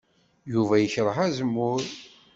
Yuba 0.51 0.75
yekṛeh 0.77 1.17
azemmur. 1.25 1.83